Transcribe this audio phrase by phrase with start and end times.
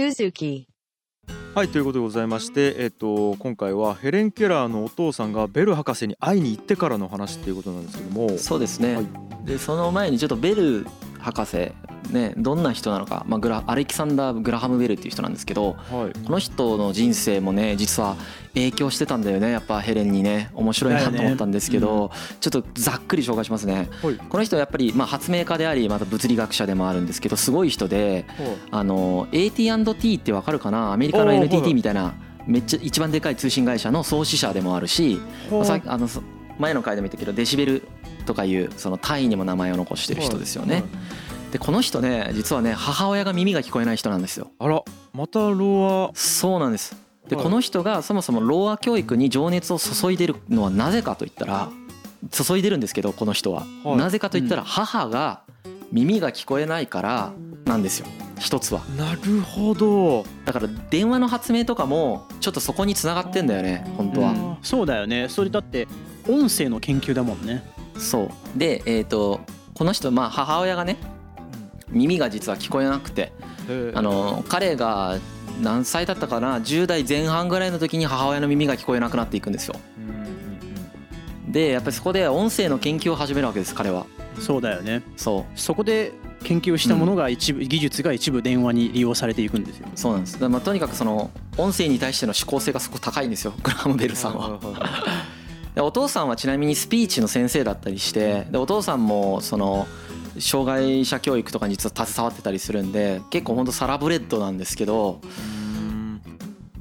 [0.00, 0.64] Suzuki
[1.54, 8.38] はいということでございまして、えっと、今回はヘレン・ケラーのお父さんがベル博士に会いに行ってからの話っていうことなんですけども。
[8.38, 9.06] そうですね、はい。
[9.44, 10.86] でその前にちょっとベル
[11.20, 11.72] 博士。
[12.10, 16.18] ねどんな人なのか、まあ、グラアレキサンダー・グラハム・ベルっていう人なんですけどはい。
[16.24, 18.16] この人の人生もね実は
[18.54, 19.50] 影響してたんだよね。
[19.50, 20.50] やっぱヘレンにね。
[20.54, 22.10] 面白いなと思ったんですけど、
[22.40, 23.88] ちょっとざっくり紹介しますね。
[24.02, 24.14] はい。
[24.16, 28.24] この人はやっぱりまあ発明家でありまた物理学者でもあるんですけどすごい人で
[28.70, 30.92] あの AT&T ってわかるかな？
[30.92, 32.14] アメリカの NTT みたいな
[32.46, 36.22] めっちゃ一番でかい通信会社の創始者でもあるしまあさあのそ
[36.58, 37.88] 前の回でも言ったけどデシベル
[38.30, 40.84] とかいうその単位にも名前を残してる人ですよね。
[41.50, 44.52] でこの人ね実はね母親が耳が聞こえない人なんですよ。
[44.60, 46.96] あらまたロそうなんです。
[47.28, 47.44] ではい。
[47.44, 51.70] この人がそもそもローア教育に情熱を注いでるのはなぜかといったら
[52.30, 53.96] 注いでるんですけどこの人は、はい。
[53.96, 55.42] なぜかといったら母が
[55.90, 57.32] 耳が聞こえないから
[57.64, 58.06] なんですよ。
[58.38, 58.82] 一つは。
[58.96, 60.24] アなるほど。
[60.44, 64.56] だから電話の発明とかもちょっとそこに繋がってんだよね本当は、うん。
[64.62, 65.28] そうだよね。
[65.28, 65.88] それだって
[66.28, 68.58] 音声の研究だもんねそう。
[68.58, 69.40] でえっ、と
[69.74, 70.96] この人まあ母親がね
[71.90, 73.32] 耳が実は聞こえなくて
[73.94, 75.18] あの彼が
[75.60, 79.76] 何歳だったかな10代前半ぐらいの時に母親の耳が聞こえなくなっていくんですよ。
[79.98, 80.16] うんうん
[81.46, 81.52] うん。
[81.52, 84.06] でやっぱりそこで音声の研究を始めるわけです彼は。
[84.38, 85.02] そうだよね。
[85.16, 85.58] そう。
[85.58, 86.12] そこで
[86.44, 89.88] 研究したものが一部、技術が一部電話に利用されていくんですよ。
[89.94, 90.48] そうなんです。
[90.48, 94.58] まあとにかくその音声に対しての思考性がすごく高いんですよグラハム・ベルさんは。
[95.80, 99.86] でお父さんはちなみにスピーチの先生だったりしてでお父さんもその
[100.38, 105.22] 障害者教育とかに実は携わってたりするんで結構ほんとサラブレッドなんですけど、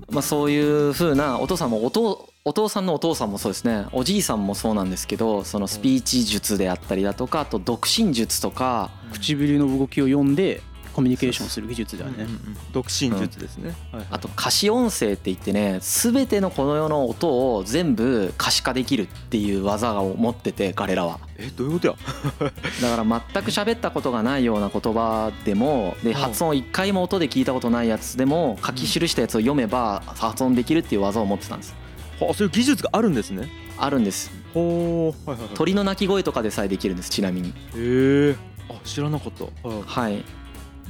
[0.10, 3.86] まあ、そういう風なお父さんもお父お父さんのお父さんもそうですね。
[3.92, 10.62] おじいさんもそうなんですけどそのスピーチ術であったりだとかあと読心術とか唇の動きを読んで
[10.94, 12.24] コミュニケーションする技術だよね。
[12.24, 14.08] うんうん独身術ですね、はいはい。
[14.12, 21.20] あと可視音声って言ってね全てのこの世の音を全部可視化できるっていう技を持ってて彼らは。
[21.38, 21.96] えどういうことや？
[22.82, 26.16] だから全く喋ったことがないような言葉でもでうん。
[26.16, 31.76] 発音を一回も音で聞いたことないやつでも書き記したやつを読めば発音できるっていう技を持ってたんです。
[32.20, 33.50] はあそういう技術があるんですね。
[33.78, 34.30] あるんです。
[34.54, 35.30] ほう。
[35.30, 35.56] はいはいはい。
[35.56, 37.50] 鳥の鳴き声とかでさえできるんですちなみに。
[37.50, 38.36] へえ
[38.70, 39.68] あ知らなかった。
[39.68, 39.84] はい。
[39.86, 40.24] はい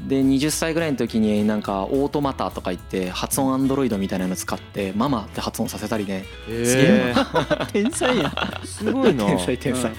[0.07, 6.25] で20歳ぐらいの時になんかオートマタとか言って発音アンドロイドみたいなの使ってママって発音させたりね。
[6.47, 7.13] へ
[7.71, 8.33] 天才やん。
[8.63, 9.25] えすごいな。
[9.27, 9.91] 天才天才。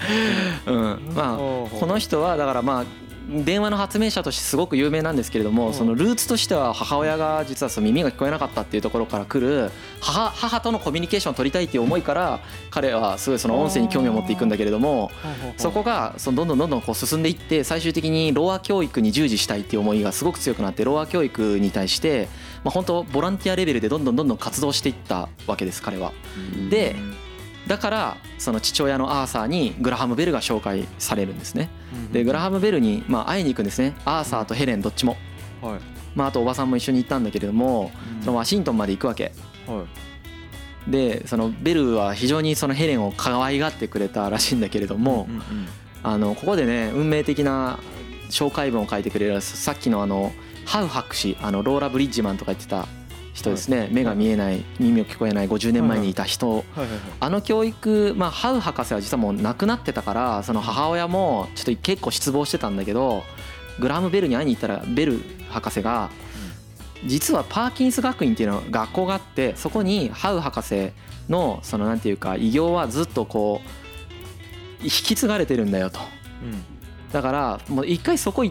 [0.65, 1.11] うん。
[1.15, 2.85] まあこの人はだからまあ
[3.29, 9.71] 電話の発明者としてすごく有名なんですけれどもそのルーツとしては母親が実はその耳が聞こえなかったっていうところから来る
[10.01, 12.39] 母母とのコミュニケーションを取りたいっていう思いから
[12.71, 15.11] 彼はすごいその音声に興味を持っていくんだけれども
[15.57, 22.27] そこがそのどんどんどんどんこう進んでいって最終的にローア教育に従事したいっていう思いがすごく強くなってローア教育に対して
[22.63, 26.11] まあ本当ボランティアレベルでどんどんどんどん活動していったわけです彼は。
[26.69, 26.95] で
[27.71, 31.69] だからその父親のアーサーにグラハム・ベルが紹介されるんですね。
[32.11, 35.15] でグラハム・ベルにまあ会いに行くんですねアーサーとヘレンどっちも。
[35.61, 35.79] はい
[36.13, 39.31] まあ、あとおばさんも一緒に行ったんだけれどもそのワシントンまで行くわけ。
[39.67, 39.85] は
[40.87, 45.29] いでそのベルは非常にそのヘレンを可愛がってくれたらしいんだけれども、
[46.03, 47.79] あのここでね運命的な
[48.31, 50.33] 紹介文を書いてくれるさっきのあの
[50.65, 52.87] ハウ博士あのローラ・ブリッジマンとか言ってた
[53.33, 56.65] 人ですね、目が見えない耳を聞こえない50年前にいた人、
[57.19, 63.23] あの教育、まあ、ハウ博士は実はもう亡くなってたからその母親もちょっと結構失望してたんだけど
[63.79, 66.09] グラハム・ベルに会いに行ったらベル博士が
[67.05, 70.91] 実はパーキンス学院っていうの学校があってそこにハウ博士
[71.29, 75.99] のそのなんていうか偉業はずっとこう引き継がれてるんだよと。
[76.43, 76.63] うん。
[77.11, 78.43] だからもう一回そこ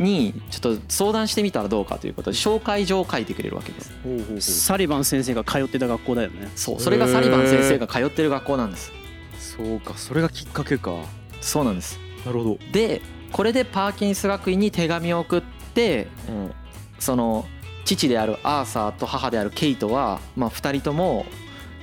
[0.00, 3.92] にちょっと相談してみたらどうかということで紹介状を書いてくれるわけです。
[4.02, 4.40] ほうほうほう。
[4.40, 6.50] サリバン先生が通ってた学校だよね。
[6.56, 8.92] そうそれがサリバン先生が通ってる学校なんです。
[9.38, 10.94] そうかそれがきっかけか。
[11.40, 11.98] そうなんです。
[12.24, 12.58] なるほど。
[12.72, 13.02] で
[13.32, 15.42] これでパーキンス学院に手紙を送っ
[15.74, 16.54] てうん
[16.98, 17.46] その
[17.84, 21.24] 父であるアーサーと母であるケイトは、まあ、2人とも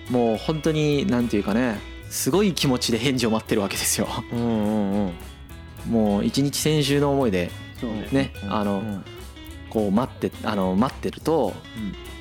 [0.10, 1.80] もう本当に何て言うかね
[2.10, 4.08] すごい気持ちで返事を待ってるわけですよ。
[4.32, 5.14] うんうんうん。
[5.90, 7.50] もう一日先週の思いで
[7.86, 8.10] ね。
[8.12, 9.06] ねあのうん。
[9.70, 11.54] こう待ってあの待ってると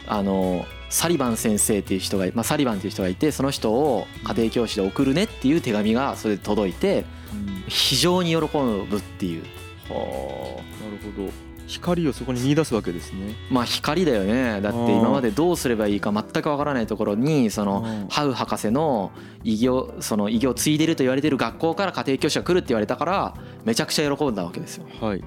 [0.06, 7.64] あのサリバン先生っていう人が、まあ、サリバンっていう人がいてその人を家庭教師で送るねっていう手紙がそれで届いてうん。
[7.68, 9.42] 非常に喜ぶっていう。
[9.88, 11.30] はあなるほど。
[11.66, 13.34] 光をそこに見出すわけですね。
[13.50, 14.60] まあ光だよね。
[14.60, 18.08] だって今までどうすればいいか全くわからないところにそのうん。
[18.08, 19.10] ハウ博士の
[19.42, 24.86] 偉業その偉業を継いでると言われてる学校から家庭教師が来るって言われたからめちゃくちゃ喜んだわけですよ。
[25.00, 25.24] はい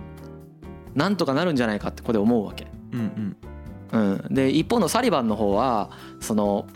[0.96, 2.68] なんとかなるんじゃないかってここで思うわけ。
[2.92, 3.38] うんうん。
[3.92, 5.90] うん、で一方のサリバンの方は
[6.20, 6.68] その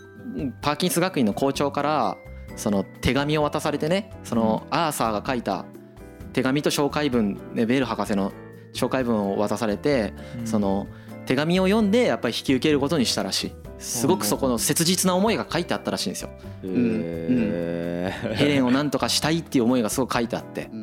[0.62, 2.18] パーキンス学院の校長から
[2.56, 5.66] その手紙を渡されてねそのアーサーが書いた
[6.34, 8.32] 手紙と紹介文ねベール博士の
[8.74, 10.14] 紹介文を渡されて
[10.46, 10.88] その
[11.28, 13.54] 手紙を読んでやっぱり引き受けることにしたらしい。
[13.80, 16.30] すごくそこの切実な思いが書いてあったらしいんですよ。
[16.64, 18.34] へー。
[18.34, 20.70] ヘレンをなんとかしたいっていう思いがすごく書いてあって。
[20.72, 20.83] うん。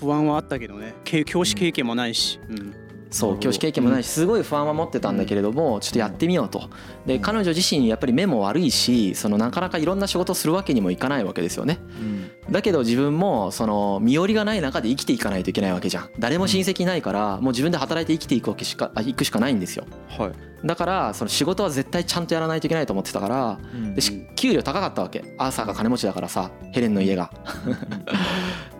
[0.00, 0.94] 不安はあったけどね。
[1.04, 2.74] け教師経験もないし、うん。
[3.10, 6.68] そう教師経験もないしすごい不安は持ってたんだけれどもちょっとやってみようと。
[7.06, 11.78] で彼女自身やっぱり目も悪いしそのなかなかいろんな仕事をするわけにもいかないわけですよね。
[12.00, 12.30] うん。
[12.52, 16.10] だけど自分もその身寄りがない中で生きていかないといけないわけじゃん。
[16.18, 19.86] 誰も親戚いないからもう自分で働いて生きていくわけしかあ行くしかないんですよ。
[20.08, 20.32] はい。
[20.66, 25.24] だからその仕事は絶対ちゃんとやらないといけないと思ってたからうんでし給料高かったわけ。
[25.38, 27.30] アーサーが金持ちだからさヘレンの家が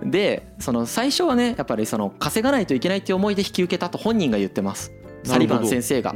[0.03, 4.93] でその最初はねやっぱりその稼がないといけないっていう思いで引き受けたと本人が言ってます。
[5.25, 6.15] サリバン先生が。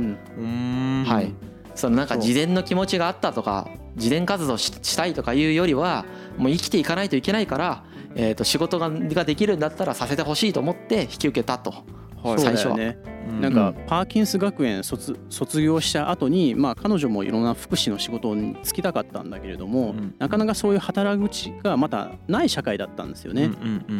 [1.04, 1.34] はい。
[1.74, 6.04] そのなんか事前の気持ちがあったとか事前活動ししたいとかいうよりは
[6.36, 7.84] もう生きていかないといけないから
[8.14, 11.72] えーと仕事がができるんだったらさせてほしいと思って引き受けたと
[12.22, 12.38] はい。
[12.38, 12.98] そう最初はね。
[13.28, 20.14] うなんかパーキンス学園卒卒業した後にまあ彼女もいろんな福祉の仕事に就きたかったんだけれども、うん。
[20.18, 23.50] なかなかそういう働く口がまだない社会だったんですよね。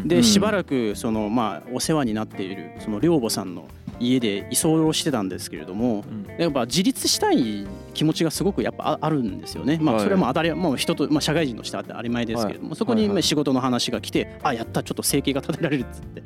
[0.05, 3.69] でしばらくそのまあお世話になっているその寮母さんの
[4.01, 6.41] 家で居候してたんですけれどもうん。
[6.41, 9.79] やっぱ自立したい気持ちがすごくやっぱああるんですよね。
[9.81, 10.05] まあはい。
[10.05, 16.23] それはまあ当たりもう人とまあ社会人としては当たり前ですけれどもそこに仕事の話が来てあやったちょっと生計が立てられるっつって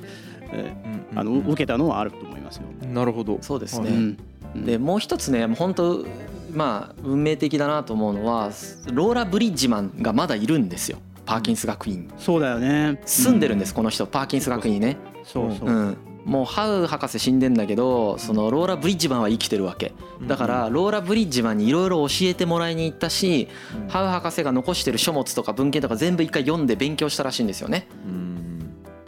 [0.52, 2.64] えーあの受けたのはあると思いますよ。
[2.92, 3.38] なるほど。
[3.40, 4.16] そうですね、
[4.54, 6.04] でもう一つねもう本当
[6.52, 8.50] まあ運命的だなと思うのは
[8.92, 10.98] ローラ・ブリッジマンがまだいるんですよ。
[11.24, 12.10] パーキンス学院。
[12.18, 13.00] そうだよね。
[13.06, 14.96] 住んでるんですこの人パーキンス学院にね。
[15.24, 15.72] そうそうう。
[15.72, 15.96] ん。
[16.24, 19.92] もうハウ博士死んでんだけどそのローラ・ブリッジマンは生きてるわけ。
[20.26, 23.48] だからローラ・ブリッジマンにいろいろ教えてもらいに行ったし
[23.82, 23.88] うん。
[23.88, 27.88] ハウ博士が残してる書物とか文献とか全部一回読んで勉強したらしいんですよね。
[28.06, 28.26] うん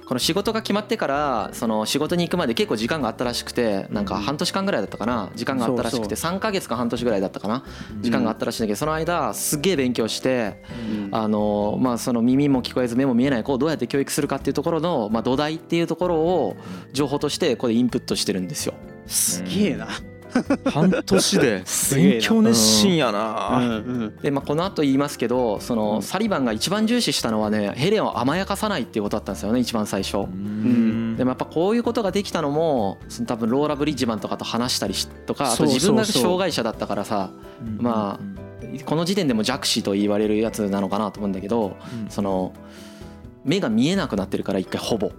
[0.08, 5.30] この仕事が決まってからその仕事に行くまで結構時間があったらしくてなんか半年間ぐらいだったかな。
[5.34, 7.62] 時間があったらしくて3ヶ月か半年ぐらいだったかな。
[8.00, 10.62] 時間があったらしいんだけどその間すっげえ勉強して
[11.04, 11.14] うん。
[11.14, 16.56] あのまあその耳も聞こえず目も見えない子をどうやって教育するかっていうところのまあ土台っていうところを
[16.94, 18.72] 情報としてこれインプットしてるんですよ。
[19.06, 19.88] すげえな。
[20.70, 21.64] 半年で。
[21.94, 23.58] 勉強熱心やうんな。
[23.58, 26.02] うんでまあこの後言いますけどそのうん。
[26.02, 30.18] サリバンが一番重視したのはねヘレンを甘やかさないっていうことだったんですよね一番最初。
[30.18, 31.16] うん。
[31.16, 37.30] でもやっぱこういうことができたのもその多分ローラ・ブリッジマンとかと話したりしとかあと自分が障害者だったからさ
[37.78, 38.18] ま
[38.84, 41.76] この時点でも弱視と言われるやつなのかなと思うんだけど
[42.08, 42.52] その
[43.44, 45.06] 目が見えなくなってるから一回ほぼ。
[45.06, 45.14] やっ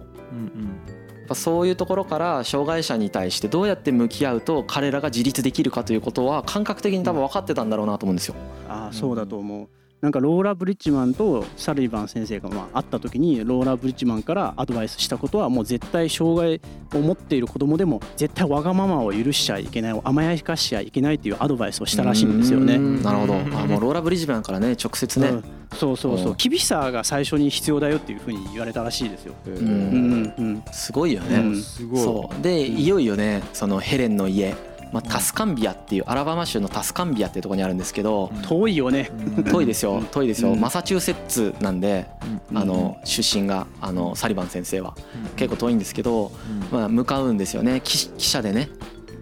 [1.30, 8.34] ぱそういうところから障害者に対してどうやって向き合うと彼らが自立できるかということは感覚的に多分分かってたんだろうなと思うんですよ。
[8.68, 9.68] あそうだと思う。
[10.00, 16.60] なんかローラ・ブリッジマンとサリバン先生がまあ会った時にローラ・ブリッジマンからアドバイスしたことはもう絶対障害
[16.98, 22.76] を持っている子供でも絶対わがままを許しちゃいけない甘やかしちゃいけないっていうアドバイスをしたらしいんですよね。
[22.76, 23.02] うん。
[23.02, 23.34] なるほど。
[23.34, 23.50] あうん。
[23.68, 25.28] もうローラ・ブリッジマンからね直接ね。
[25.28, 25.44] うん。
[25.74, 26.28] そうそうそう。
[26.30, 26.36] うん。
[26.36, 29.34] 厳しさが最初に必要だよっていうふうに言われたらしいですよ。
[29.46, 30.62] ううんうんうん。
[30.72, 31.36] すごいよね。
[31.36, 31.62] うん。
[31.62, 32.00] すごい。
[32.00, 32.42] そう。
[32.42, 34.54] でいよいよねそのヘレンの家、
[34.92, 39.10] まあ、タスカンビアっていうアラバマ州のタスカンビアっていうところにあるんですけど遠いよね。
[39.50, 40.02] 遠いですよ。
[40.10, 40.52] 遠いですよ。
[40.52, 40.60] うん。
[40.60, 42.06] マサチューセッツなんで
[42.50, 42.58] うん。
[42.58, 44.94] あの出身があのサリバン先生は。
[45.24, 45.30] うん。
[45.36, 46.32] 結構遠いんですけど、
[46.70, 47.80] まあ、向かうんですよね。
[47.84, 48.68] き汽車でね。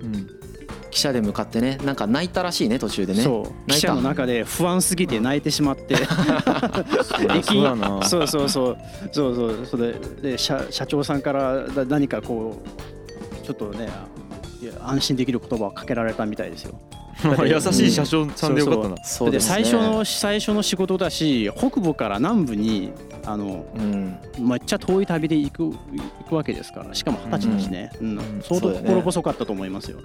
[0.03, 0.13] うん。
[0.91, 1.79] 汽車で向かってね。
[1.85, 3.23] なんか泣いたらしいね途中でね。
[3.23, 3.45] そう。
[3.45, 3.89] 記泣いた。
[3.89, 5.97] 者の中で不安すぎて泣いてしまって。
[5.97, 6.05] そ
[7.21, 7.43] りゃ
[8.05, 8.79] そうそうそう。
[9.13, 9.67] そうそう。
[9.67, 12.63] それで社社長さんからだ何かこ
[13.43, 13.89] うちょっとね
[14.83, 16.75] 安心できる言葉をかけられたみたいですよ。
[17.45, 18.97] 優しい社長さんでよかったな。
[19.05, 22.93] そうで最初の最初の仕事だし北部から南部に
[23.25, 24.17] あのうん。
[24.39, 25.75] めっちゃ遠い旅で行く行
[26.29, 28.41] くわけですからしかも二十歳だしね、うん。
[28.43, 29.99] 相当心細かったと思いますよ。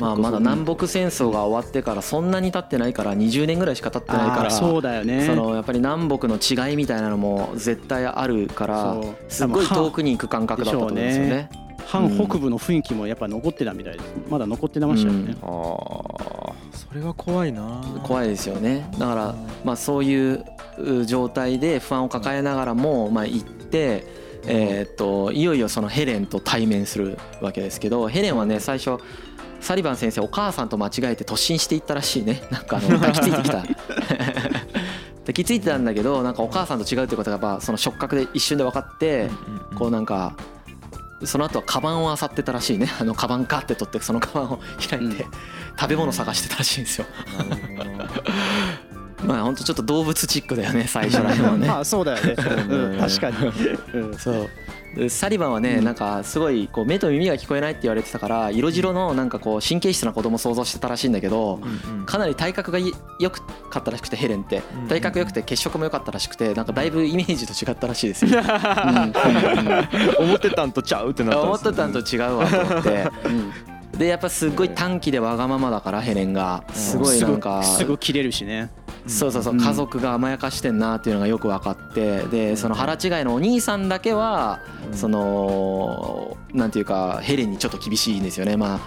[0.00, 5.26] まあまだ南北戦争が終わってからそんなに経ってないから20年ぐらいしか経ってないからそうだよね。
[5.26, 8.96] そのやっぱり南北の違いみたいなのも絶対あるから
[9.28, 11.67] すっごい遠くに行く感覚だったと思うんですよね。
[11.88, 14.04] 反北部の雰囲気もやっぱ残ってたみたいです。
[14.28, 15.34] まだ残ってましたよね。
[15.40, 16.52] あー。
[16.76, 17.80] それは怖いな。
[18.02, 18.86] 怖いですよね。
[18.98, 20.44] だからまあそういう
[20.76, 24.04] う状態で不安を抱えながらもまあ行って
[24.46, 29.02] えーっといよいよそのヘレンと対面するわけですけどヘレンはね最初
[29.60, 32.42] サリバン先生お母さんと間違えて突進していったらしいね。
[32.52, 33.62] なんかあの抱きついてきた。
[33.62, 39.30] 抱きついてたんだけどなんかお母さんと違うってことがやっぱその触覚で一瞬で分かって
[39.74, 40.34] こうなんか
[41.24, 42.88] その後はカバンを漁ってたらしいね。
[43.00, 45.26] あのカバンかって取ってそのカバンを開いて
[45.78, 47.06] 食べ物探してたらしいんですよ。
[49.24, 51.66] まあ本当ちょっと動物チックだよね最初らへんはね。
[51.68, 52.36] まあそうだよね、
[52.68, 53.36] うん、確かに、
[53.94, 54.48] うん、そう
[55.08, 61.60] サリバンはねなんかすごいこう目と耳が聞こえないって言われてたから色白のなんかこう神経質な子供想像してたらしいんだけど
[62.06, 64.62] かなり体格が良かったらしくてヘレンって。
[64.88, 68.40] 体格良くて血色も良かったらしくてなんかだいぶイメージと違ったらしいですよ。
[70.18, 73.10] 思ってたんとちゃうってなった思ってたんと違うわと思って。
[73.98, 76.64] でやっぱすごい短気でわがままだからヘレンが。
[76.72, 78.70] すごいなんかすぐ切れるしね
[79.06, 79.56] そうそうそう。
[79.56, 82.22] 家族が甘やかしてんなっていうのがよく分かって。
[82.24, 84.60] でその腹違いのお兄さんだけは
[84.92, 88.56] そのなんていうかヘレンにちょっと厳しいんですよね。
[88.56, 88.80] まあ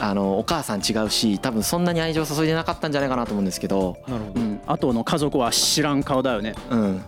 [0.00, 3.96] あのお母さん違うし多分そんなに愛情注いでなかったんじゃないかなと思うんですけど。
[4.08, 6.54] なるほど、うん、あとの家族は知らん顔だよね。
[6.70, 7.02] うん。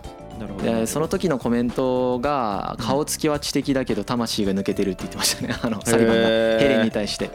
[0.61, 5.55] でその時のコメントが顔つきは知的だけど魂が抜けてるって言ってましたね。
[5.61, 6.27] あのサリバンが。
[6.27, 7.29] ヘレンに対して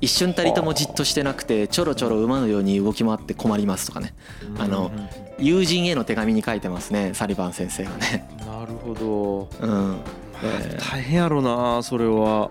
[0.00, 4.14] 一瞬たりともじっとしてなくてちょろちょろ馬のように動き回って困りますとかね。
[4.58, 4.90] あの
[5.38, 8.28] 友人への手紙に書いてますねサリバン先生がね。
[8.40, 9.96] なるほど、うん。
[10.42, 12.50] えー、大変やろなそれは。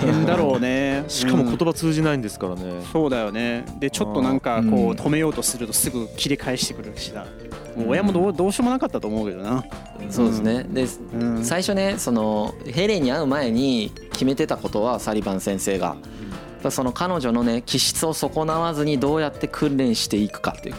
[0.00, 1.04] 変だろうね。
[1.08, 3.64] しかも言葉通じないんですからね、うん、そうだよね。
[3.78, 7.26] でちょっとなんかこう止めようとするとすぐ切り返してくるしな、
[7.76, 9.64] もう親もどうどうしようもなかったと思うけどな。
[10.10, 10.64] そうですね。
[10.68, 15.96] で、うん、最初ねそのヘレンに会う前に決めてたことはサリバン先生が
[16.70, 20.76] その彼女のね気質を損なわずにどうやって訓練していくかっていう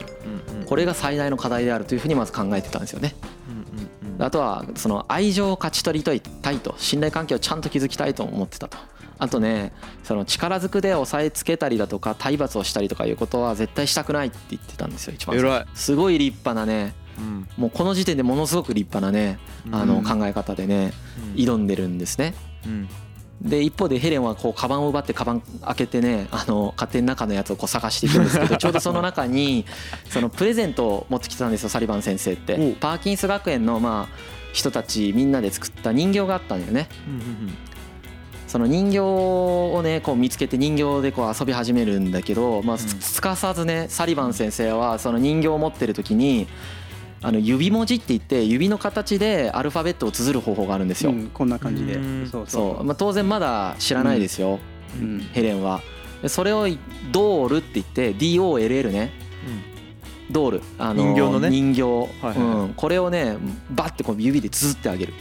[0.66, 3.16] これが最大の課題であるというふうにまず考えてたんですよね。
[4.20, 6.22] あとはその愛情を勝ち取りたい
[6.60, 8.78] と信頼関係をちゃんと築きたいと思ってたと。
[9.20, 9.72] あとね
[10.04, 15.38] その力ずくで押さえつけたりだとか体罰をしたりとかいうことは絶対したくないって言ってたんですよ一番
[15.74, 19.40] すごい立派なね、うん、もうこの時点でものすごく立派なね
[19.72, 20.94] あの考え方でね、
[21.36, 22.34] うん、挑んでるんですね。
[23.44, 29.66] うんで一方でヘレンはこうカバンを奪ってカバン開けてねあの勝手に中のやつをこう探していくんですけど ちょうどその中に
[30.10, 32.76] そのプレゼントを持ってきてたんですよサリバン先生って。
[32.80, 34.16] パーキンス学園のまあ
[34.54, 36.88] 人たちみんなで作った人形があったんだよね。
[38.48, 46.48] その人形をねこう見つけて人形でこう遊び始めるんだけど、まあ、すかさずねサリバン先生はその人形を持ってる時に
[47.24, 51.12] あの指文字って言って指の形でアルファベットを綴る方法があるんですよ。
[51.12, 51.96] うん、こんな感じで。
[52.28, 52.84] そうそう。
[52.84, 54.60] まあ、当然まだ知らないですよ、
[55.00, 55.82] うん、ヘレンは。
[56.28, 56.68] それを
[57.12, 59.12] ドールって言って DOLL ね、
[60.28, 60.62] うん、ドール。
[60.78, 61.50] あの人形のね。
[61.50, 62.38] 人形、はいはい。
[62.38, 63.38] うん、これをね
[63.72, 65.14] バッてこう指で綴ってあげる。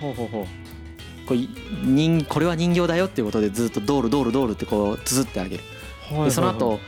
[0.00, 0.46] ほうほうほう。
[1.26, 1.40] これ
[1.84, 5.62] 人これは人形だよっていうことでずっとドールドールドールってこう綴ってあげる。
[6.24, 6.80] でその後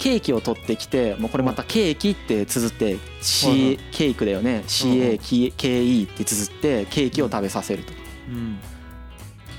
[0.00, 4.64] ケーキを取ってきてもうこれまたケーキって綴って C ケークだよね。
[4.66, 7.92] CAKE って綴ってケーキを食べさせると。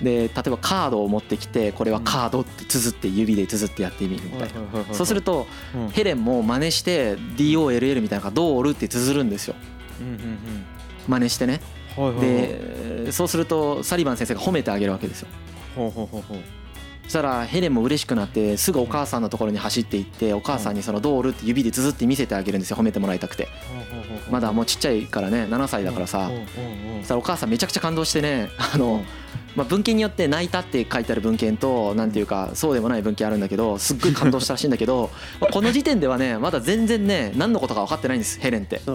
[0.04, 4.94] で例えばカードを持ってきてこれはカードって綴って指で綴ってやってみるみたいな。
[4.94, 5.46] そうすると
[5.92, 9.56] ヘレンも真似して DOLL みたいなドールって綴るんですよ。
[11.08, 11.62] 真似してね。
[12.20, 15.28] でそうするとサリバン先生が褒めてあげるわけですよ
[17.08, 22.78] したらヘレンも嬉しくなってすぐお母さんのところに走っていってお母さんにそのドールって指で綴って見せてあげるんですよ。
[22.78, 23.48] 褒めてもらいたくて。
[24.30, 26.30] まだもうちっちゃいからね7歳だからさ。
[27.00, 28.50] そしたらお母さんめちゃくちゃ感動してね。
[28.74, 29.04] あの
[29.56, 35.10] まあ、文献によって泣いたって書いてある文献となんていうかそうでもない文献あるんだけどすっごい感動したらしいんだけど
[35.52, 38.82] この時点ではねまだ全然ね何のことか分かってないんですヘレンって。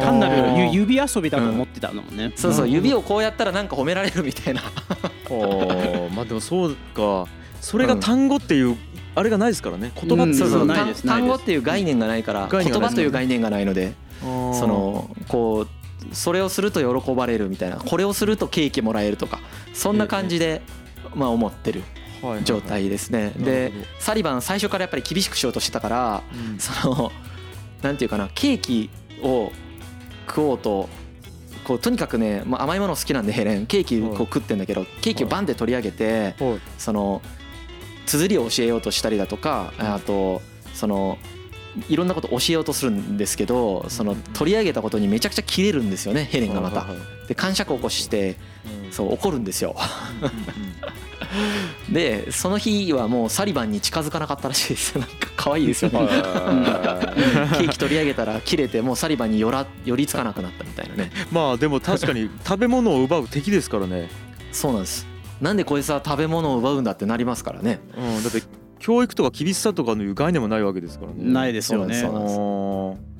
[0.00, 4.62] 単なる指遊びだと思ってたのもね、そうそう指をこうやったらなんか褒められるみたいな。
[6.14, 7.26] まあでもそうか。
[7.60, 8.76] それが単語っていう
[9.14, 9.92] あれがないですからね。
[9.94, 15.79] 言葉っていうのは単語っていう概念がないから言葉という概念がないのでそのこう
[16.12, 19.40] それをすると喜ばれるみたいなこれをするとケーキもらえるとか
[19.72, 20.62] そんな感じで
[21.14, 21.82] まあ思ってる
[22.44, 23.32] 状態ですね。
[23.36, 26.22] でサリバン最初からやっぱり厳しくしようとしてたから
[26.58, 27.12] その
[27.82, 28.90] なんていうかなケーキ
[29.22, 29.52] を
[30.26, 30.88] 食おうと
[31.64, 36.34] こうとにかくね、まあ、甘いもの好きなんでヘレンケーキこう食ってんだけどケーキをバンで取り上げて
[36.78, 37.22] その
[38.06, 40.42] 綴りを教えようとしたりだとかあと
[40.74, 41.18] その
[41.88, 46.86] いろんなこと教えようとするんですけどその取り上げたことにめちゃくちゃキレるんですよねヘレンがまた。
[47.28, 48.36] で感触を起こして
[48.90, 49.76] そう怒るんですよ。
[51.88, 55.00] でその日はもうサリバンに近づかなかったらしいですよ。
[55.00, 55.98] なんか可愛いですよね。
[55.98, 61.12] ケーキ取り上げたら切れてもうサリバンに寄ら寄りつかなくなったみたいなね。
[61.30, 64.10] まあでも確かに 食べ物を奪う敵ですからね。
[64.50, 65.06] そうなんです。
[65.40, 67.78] なんでこいつは食べ物を奪うんだってなりますからね。
[67.96, 68.42] うん、だって
[68.80, 71.16] 教育とか厳しさとかのいう概念もないわけですからね。
[71.18, 72.02] ないですよね。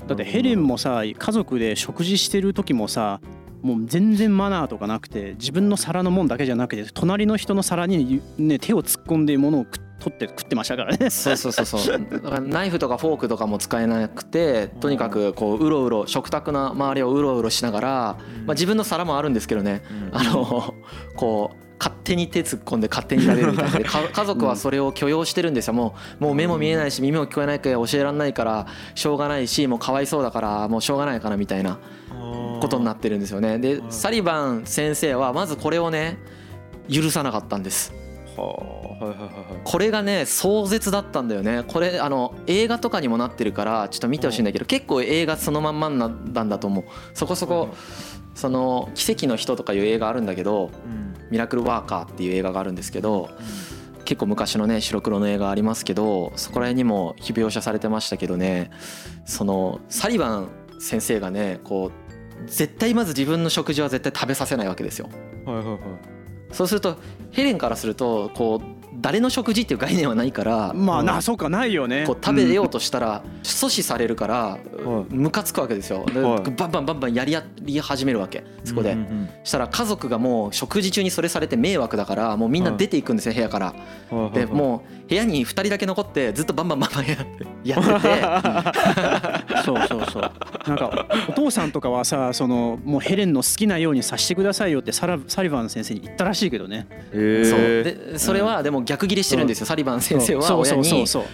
[0.08, 3.20] だってヘレンもさ家族で食事してる時もさ
[3.62, 9.66] もう全然マナーとかなくて自分の皿のもんだけじゃなくて隣の人の皿に、ね、手を突っ込んで物を
[10.00, 11.10] 取って食ってましたからね。
[11.10, 12.00] そうそうそうそう。
[12.10, 17.90] だからナイフとかフォークとかも使えなくてとにかくこううろうろ食卓の周りをうろうろしながら、
[18.46, 20.74] まあ、自分の皿もあるんですけどね、あの
[21.16, 23.78] こう勝手に手突っ込んで勝手に食べるみたいな。
[23.80, 25.74] で家族はそれを許容してるんですよ。
[25.74, 31.78] もうもう目も見えないし耳も聞こえないから教えられないからしょうがないしもうかわいそうだからもうしょうがないかなみたいな
[32.60, 33.58] ことになってるんですよね。
[33.58, 36.18] でサリバン先生はまずこれをね
[36.92, 37.94] 許さなかったんです。
[39.64, 41.64] これがね壮絶だったんだよね。
[41.66, 46.84] これあの映画とかにもなってるからちょっと見てほしいんだけど結構映画そのまんまなんだと思う。
[47.14, 47.70] そこそこ
[48.34, 50.70] その「奇跡の人」とかいう映画あるんだけど
[51.30, 53.30] 「ミラクルワーカー」っていう映画があるんですけど
[54.04, 58.70] 結構昔のね白黒の映画ありますけどそこら辺にも非描写されてましたけどね
[59.24, 60.48] そのサリバン
[60.80, 61.92] 先生がねこ
[62.44, 65.08] う絶対まず自分の食事は絶対食べさせないわけですよ。
[65.44, 65.78] はいはいはい
[66.52, 66.96] そうすると
[67.30, 72.04] ヘレンからするとこう誰の食事っていう概念はないからまあなそうかないよね。
[72.06, 74.58] こう食べようとしたら阻止されるから
[75.10, 76.04] ムカつくわけですよ。
[76.06, 78.96] でバンバンバンバンやりやり始めるわけそこで。
[79.44, 83.74] したら家族がもう食事中にそれされて迷惑だからもうみんな出ていくんですよ部屋から。
[84.34, 89.39] でもう部屋に2人だけ残ってずっとバンバンバンバンやってやってて
[89.76, 90.22] そうそうそう。
[90.66, 96.86] なんかお父さんとかはさそのもうヘレンの好きなようにさせてくださいよってサラサリバン先生に言ったらしいけどね。
[96.90, 97.20] そう。
[97.20, 100.56] でそれはでも逆ギレしてるんですよサリバン先生は。
[100.56, 101.06] 親に。
[101.06, 101.24] そう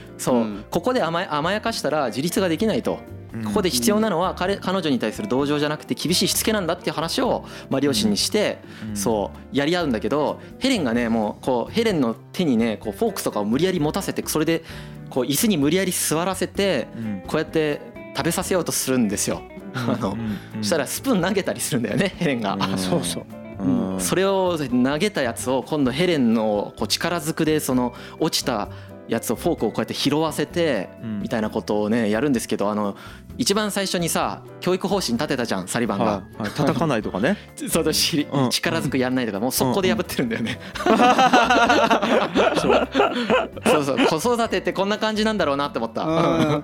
[0.70, 2.98] ここで甘甘やかしたら自立ができないと。
[3.44, 8.58] ここで必要なのは彼彼女に対する同情じゃなくて厳しいしつけなんだっていう話をまあ両親にして
[8.94, 14.64] そうやり合うんだけどヘレンがねもうこうヘレンの手にねこうフォークとかを無理やり持たせてそれで
[15.10, 16.88] こう椅子に無理やり座らせて
[17.26, 17.80] こうやって
[18.16, 19.42] 食べさせようとするんですよ。
[19.74, 20.16] あの
[20.62, 22.56] そしたらスプーン投げたりするんだよねヘレンが。
[22.78, 23.26] そうそう。
[23.98, 28.68] それを投げたやつを今度ヘレンのこう力ずくでその落ちた
[29.08, 30.88] やつをフォークをこうやって拾わせて
[31.20, 32.96] みたいなことをねやるんですけどあの
[33.38, 37.36] 一番最初にさ教育方針立てたじゃんサリバンが、はいはい、叩かないとかね。
[37.68, 40.58] そうだし、うん、力ずくやんないとかもう速攻で破ってるんだよね、
[42.56, 42.88] そう。
[43.84, 46.62] そう子育てってこんな感じなんだろうなって思った、うん、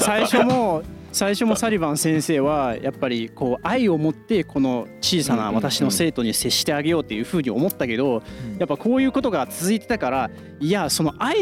[0.00, 8.22] 最初も最初もサリバン先生はやっぱりこう愛を持ってこの小さな私の生徒に接してあげようっていうふうに思ったけど
[8.58, 11.36] やっぱこういうことが続いてたからいやその愛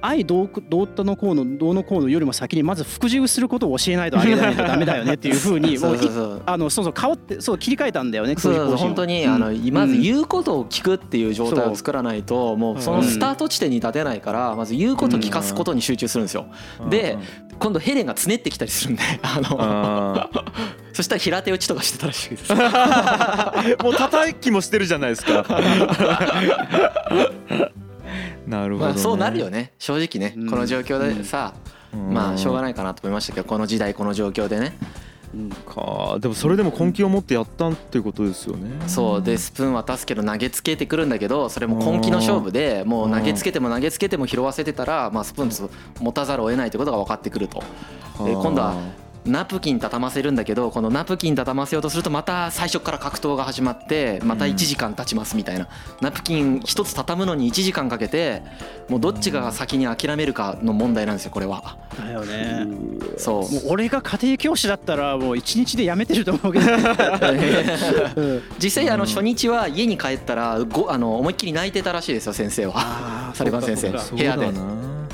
[0.00, 6.84] 愛どうどうったのこうのどうのこうのよりも先にまず服従することを教えないとあげないとダメだよねっていうふうに もうあのそう。
[6.84, 16.46] そう変わってそう切り替えたんだよねそうそう本当にあのまず言うことを聞くっていう状態を作らないともうそのスタート地点に立てないからまず言うことを聞かすことに集中するんですよ。
[16.88, 17.18] で
[17.60, 20.30] 今度ヘレンがつねってきたりするんで あの
[20.92, 22.52] そしたら平手打ちとかしてたらしいです。
[23.82, 25.44] もう叩きもしてるじゃないですか。
[28.46, 29.72] なるほど、ね、まあ、そうなるよね。
[29.78, 31.54] 正直ね、この状況でさ、
[31.92, 34.76] まあしょうがないかなと思いましたけどこの時代この状況でね
[35.66, 36.18] か。
[36.20, 38.70] でもそれでも根気を持ってやったっていうことですよね。
[38.86, 47.62] そうでスプーン渡すけど投げつけてくるんだけどそれも根気の勝負でもう投げつけても投げつけても拾わせてたら、まあ、スプーン持たざるを得ないということが分かってくると。
[48.24, 48.74] で今度は
[49.24, 55.68] ナプキン畳ませるんだけどこのナプキン畳ませようとするとまた最初から格闘が始まってまた1時間経ちますみたいな、
[56.00, 58.42] ナプキン1つ畳むのに1時間かけて
[58.88, 61.76] もうどっちが先に諦めるかの問題なんですよこれは。
[61.98, 62.66] だよね。
[63.18, 63.52] そう。
[63.52, 66.66] もう俺が家庭教師だったらもう1日でやめてると思うけど。
[68.58, 73.32] 実際あの初日は家に帰ったらごあの思いっきり泣いてたらしいですよ先生は。
[73.34, 73.90] サリバン先生。
[73.90, 74.50] 部屋で。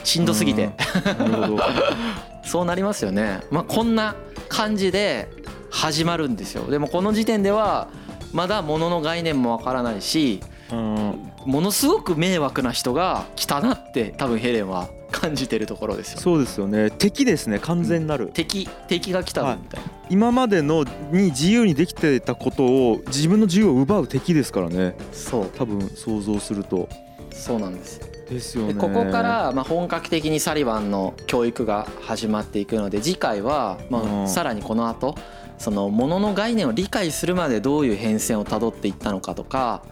[0.04, 0.70] しんどすぎて。
[2.46, 3.40] そうなりますよね。
[3.50, 4.14] まあ、こんな
[4.48, 5.28] 感じで
[5.70, 6.70] 始まるんですよ。
[6.70, 7.88] でもこの時点では
[8.32, 10.40] まだ物の概念もわからないし、
[10.72, 16.20] うん、ものすごく迷惑な人が来たなって多分ヘレンは感じてるところですよ。
[16.20, 16.90] そうですよね。
[16.90, 17.58] 敵ですね。
[17.58, 18.30] 完全なる。
[18.32, 24.94] 敵敵が来たみたいな、はい、今までのに自由にできてたことを自分の自由を奪う敵ですからね。
[25.12, 26.88] そう多分想像すると。
[27.36, 28.06] そうなんですよ。
[28.28, 28.74] ですよね。
[28.74, 35.14] ここからまあ本格的にサリバンの教育が始まっていくので次回はまあさらにこの後
[35.58, 39.82] そのものの概念を理解するまでどういう変遷をたどっていったのかとか、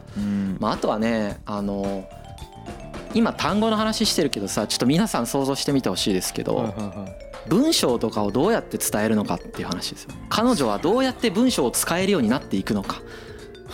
[0.58, 2.08] まあ、あとはねあの
[3.14, 6.74] 今単語の話してるけどさちょっと皆さん想像してみてほしいですけど、
[7.48, 10.10] 文章とかをどうやって伝えるのかっていう話ですよ。
[10.28, 13.02] 彼女はどうやって文章を使えるようになっていくのか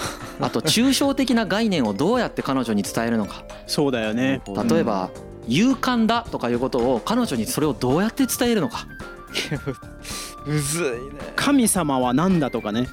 [0.41, 3.45] あと抽象的な概念をどうやって彼女に伝えるのか。
[3.67, 4.41] そうだよね。
[4.69, 5.11] 例えば
[5.49, 8.87] 「勇敢だ」とかいうことを彼女にそれをどうやって伝えるのか。
[10.47, 10.85] むずい
[11.15, 11.21] ね。
[11.37, 12.89] 神様は何だとかね。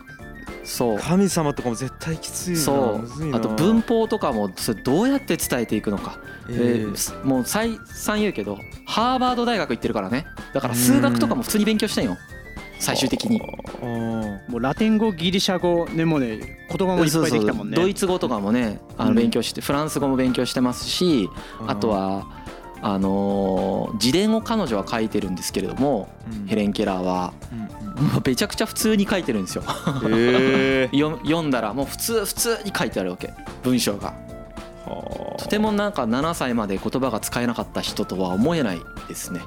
[0.63, 1.00] そう。
[1.00, 2.58] 神様とかも絶対きついな。
[2.58, 3.26] そう。
[3.28, 3.38] な。
[3.38, 6.86] あと文法とかもそれどうやって伝えていくのか、ええ。
[6.86, 10.28] ーーもう再三言うけどハーバード大学行ってるからね。
[10.54, 12.17] だから数学とかも普通に勉強してんよ
[12.79, 13.41] 最終的に。
[13.41, 17.75] もうラテン語ギリシャ語でもね言葉もいっぱいできたもんね。
[17.75, 19.09] ドイツ語とかもねあうん。
[19.09, 21.29] の勉強して、フランス語も勉強してますし
[21.67, 22.25] あとは
[22.81, 26.47] あのー自伝を彼女は書いてるんですけれども、うん。
[26.47, 27.33] ヘレン・ケラーは。
[27.51, 27.67] うん
[28.23, 29.63] めちゃくちゃ普通に書いてるんですよ。
[30.93, 33.33] 読んだらもう普通普通に書いてあるわけ。
[33.63, 34.13] 文章が。
[35.39, 39.41] とてもなんか7歳まで言葉が使えなかった人とは思えないですね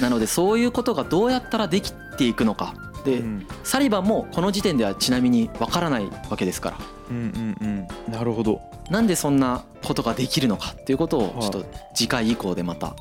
[0.00, 2.74] なのでそういうことがどうやったらできていくのか。
[3.04, 3.46] で、うん。
[3.64, 6.76] サリバンもこの時点ではちなみにわからないわけですから。
[7.10, 8.12] うんうんうん。
[8.12, 8.60] なるほど。
[8.90, 12.96] なんでそんなことができるのかっていうことをちょっと次回以降でまた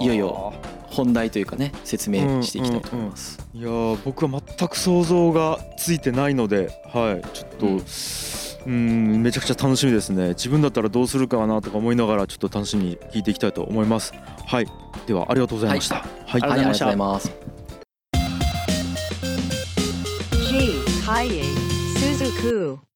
[0.00, 0.54] いよいよ
[0.86, 3.38] 本題というかね説明していきたいと思います。
[3.52, 7.24] いやー僕は全く想像がついてないのではい。
[7.34, 7.84] ちょっとうん
[8.66, 14.14] うんめちゃくちゃ楽しみですね自分だったらどうするかなとか思いながらちょっと楽しみに聞いていきたいと思います
[14.46, 14.66] はい
[15.06, 17.54] ではありがとうございましたはい、ありがとうございましたはいありがとうございます。
[20.54, 20.84] G.
[21.04, 21.42] Kaye
[21.98, 22.93] Suzuku.